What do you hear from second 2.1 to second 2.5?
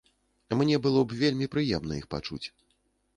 пачуць.